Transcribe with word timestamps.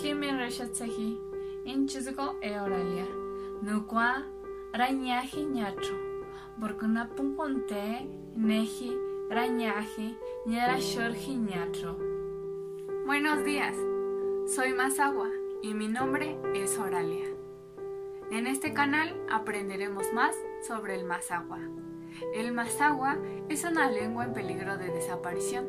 Kimi 0.00 0.30
reshatsehi, 0.30 1.18
inchizgo 1.64 2.36
e 2.40 2.56
oralia. 2.56 3.04
Nukwa, 3.62 4.22
rañaji 4.72 5.44
ñacho. 5.44 5.96
Borkuna 6.56 7.08
punponte, 7.16 8.06
neji, 8.36 8.96
rañaji, 9.28 10.16
ñera 10.46 10.78
shorji 10.78 11.34
ñacho. 11.34 11.98
Buenos 13.06 13.44
días, 13.44 13.74
soy 14.46 14.72
Masagua 14.72 15.30
y 15.62 15.74
mi 15.74 15.88
nombre 15.88 16.38
es 16.54 16.78
Oralia. 16.78 17.26
En 18.30 18.46
este 18.46 18.72
canal 18.72 19.16
aprenderemos 19.28 20.12
más 20.12 20.36
sobre 20.64 20.94
el 20.94 21.06
Mazahua. 21.06 21.58
El 22.36 22.52
Mazahua 22.52 23.16
es 23.48 23.64
una 23.64 23.90
lengua 23.90 24.26
en 24.26 24.32
peligro 24.32 24.78
de 24.78 24.92
desaparición, 24.92 25.66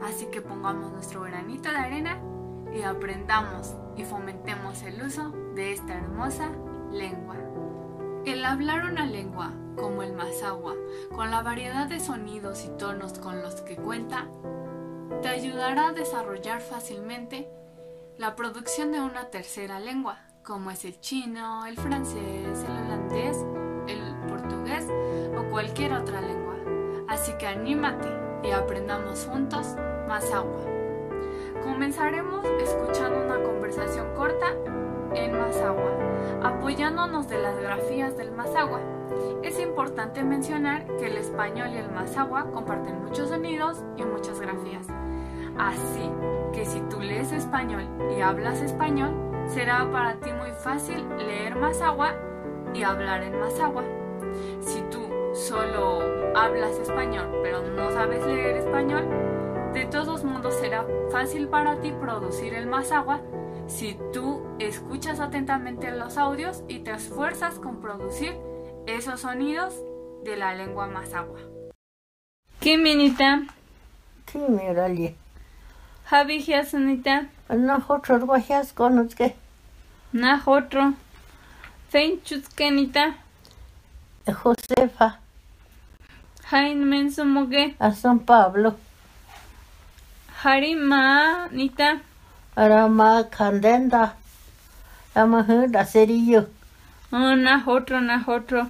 así 0.00 0.28
que 0.28 0.40
pongamos 0.40 0.92
nuestro 0.92 1.20
granito 1.20 1.68
de 1.68 1.76
arena 1.76 2.22
y 2.76 2.82
aprendamos 2.82 3.74
y 3.96 4.04
fomentemos 4.04 4.82
el 4.82 5.02
uso 5.02 5.30
de 5.54 5.72
esta 5.72 5.94
hermosa 5.94 6.50
lengua. 6.92 7.36
El 8.26 8.44
hablar 8.44 8.84
una 8.84 9.06
lengua 9.06 9.52
como 9.76 10.02
el 10.02 10.12
Mazahua, 10.12 10.74
con 11.14 11.30
la 11.30 11.42
variedad 11.42 11.86
de 11.86 12.00
sonidos 12.00 12.64
y 12.64 12.68
tonos 12.76 13.18
con 13.18 13.40
los 13.42 13.62
que 13.62 13.76
cuenta, 13.76 14.26
te 15.22 15.28
ayudará 15.28 15.88
a 15.88 15.92
desarrollar 15.92 16.60
fácilmente 16.60 17.48
la 18.18 18.36
producción 18.36 18.92
de 18.92 19.00
una 19.00 19.30
tercera 19.30 19.80
lengua, 19.80 20.18
como 20.42 20.70
es 20.70 20.84
el 20.84 21.00
chino, 21.00 21.66
el 21.66 21.76
francés, 21.76 22.64
el 22.64 22.84
holandés, 22.84 23.38
el 23.86 24.28
portugués 24.28 24.86
o 25.38 25.50
cualquier 25.50 25.92
otra 25.92 26.20
lengua. 26.20 26.56
Así 27.08 27.32
que 27.38 27.46
anímate 27.46 28.08
y 28.42 28.50
aprendamos 28.50 29.26
juntos 29.30 29.66
más. 30.08 30.24
Comenzaremos 31.62 32.44
escuchando 32.60 33.24
una 33.24 33.42
conversación 33.42 34.14
corta 34.14 34.54
en 35.14 35.32
Mazahua, 35.38 35.90
apoyándonos 36.42 37.28
de 37.28 37.38
las 37.38 37.58
grafías 37.58 38.16
del 38.16 38.32
Mazahua. 38.32 38.80
Es 39.42 39.58
importante 39.60 40.24
mencionar 40.24 40.86
que 40.98 41.06
el 41.06 41.16
español 41.16 41.70
y 41.72 41.78
el 41.78 41.90
Mazahua 41.90 42.50
comparten 42.50 43.04
muchos 43.04 43.28
sonidos 43.28 43.82
y 43.96 44.04
muchas 44.04 44.40
grafías. 44.40 44.86
Así 45.58 46.10
que 46.52 46.66
si 46.66 46.80
tú 46.82 47.00
lees 47.00 47.32
español 47.32 47.88
y 48.16 48.20
hablas 48.20 48.60
español, 48.60 49.14
será 49.46 49.90
para 49.90 50.14
ti 50.14 50.32
muy 50.32 50.50
fácil 50.50 51.06
leer 51.18 51.56
Mazahua 51.56 52.14
y 52.74 52.82
hablar 52.82 53.22
en 53.22 53.38
Mazahua. 53.38 53.84
Si 54.60 54.82
tú 54.90 55.08
solo 55.32 56.00
hablas 56.34 56.78
español 56.78 57.28
pero 57.42 57.62
no 57.62 57.90
sabes 57.90 58.26
leer 58.26 58.56
español, 58.56 59.04
de 59.76 59.84
todos 59.84 60.24
modos 60.24 60.54
será 60.54 60.86
fácil 61.12 61.48
para 61.48 61.78
ti 61.82 61.92
producir 62.00 62.54
el 62.54 62.66
Mazahua 62.66 63.20
si 63.66 63.98
tú 64.10 64.42
escuchas 64.58 65.20
atentamente 65.20 65.90
los 65.90 66.16
audios 66.16 66.62
y 66.66 66.78
te 66.78 66.92
esfuerzas 66.92 67.58
con 67.58 67.82
producir 67.82 68.34
esos 68.86 69.20
sonidos 69.20 69.74
de 70.24 70.38
la 70.38 70.54
lengua 70.54 70.86
Mazahua. 70.86 71.40
¿Qué 72.58 72.78
minita? 72.78 73.42
¿Qué 74.24 74.38
miralle? 74.38 75.14
Javi 76.06 76.42
Sunita, 76.64 77.26
No 77.50 77.84
otro 77.86 78.18
guajas 78.24 78.72
con 78.72 78.96
los 78.96 79.14
que 79.14 79.36
na 80.10 80.42
otro. 80.46 80.94
Feinchuskenita, 81.90 83.16
Josefa 84.26 85.20
Jain 86.46 86.82
mensumoge, 86.88 87.76
a 87.78 87.92
San 87.92 88.20
Pablo 88.20 88.76
Harima 90.46 91.48
nita, 91.50 92.00
Arama 92.54 93.28
Candenda 93.28 94.14
Rama 95.12 95.42
da 95.68 95.84
Cerillo 95.84 96.46
oh, 97.12 97.34
na 97.34 97.64
otro, 97.66 98.00
na 98.00 98.22
otro. 98.24 98.68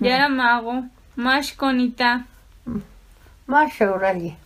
Yara 0.00 0.28
mago, 0.28 0.86
mashkonita, 1.14 2.26
Más 3.46 3.80
oralle 3.80 4.36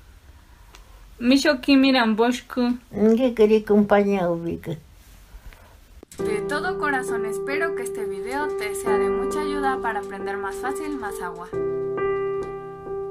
misho 1.19 1.59
kimiran 1.63 2.17
boshku. 2.17 2.77
¿Qué 3.17 3.33
quería 3.33 3.65
compañía 3.65 4.29
ubica? 4.29 4.73
De 6.19 6.43
todo 6.51 6.79
corazón 6.79 7.25
espero 7.25 7.75
que 7.77 7.85
este 7.85 8.05
video 8.05 8.49
te 8.59 8.75
sea 8.75 8.99
de 8.99 9.09
mucha 9.09 9.41
ayuda 9.41 9.79
para 9.81 10.01
aprender 10.01 10.37
más 10.37 10.57
fácil 10.57 10.99
más 10.99 11.15
agua. 11.23 11.49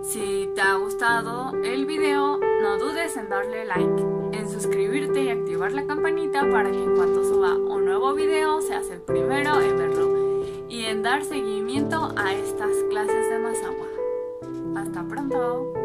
Si 0.04 0.48
te 0.54 0.62
ha 0.62 0.76
gustado 0.76 1.54
el 1.64 1.88
video, 1.88 2.51
no 2.62 2.78
dudes 2.78 3.18
en 3.18 3.28
darle 3.28 3.66
like, 3.66 4.04
en 4.34 4.48
suscribirte 4.48 5.24
y 5.24 5.30
activar 5.30 5.72
la 5.72 5.88
campanita 5.88 6.48
para 6.52 6.70
que 6.70 6.78
en 6.78 6.96
cuanto 6.96 7.24
suba 7.24 7.56
un 7.56 7.86
nuevo 7.86 8.14
video 8.14 8.62
seas 8.62 8.90
el 8.92 9.02
primero 9.02 9.60
en 9.60 9.78
verlo 9.78 10.46
y 10.70 10.86
en 10.86 11.02
dar 11.02 11.24
seguimiento 11.24 12.14
a 12.16 12.34
estas 12.34 12.72
clases 12.90 13.30
de 13.30 13.36
agua. 13.36 14.80
Hasta 14.80 15.04
pronto. 15.08 15.81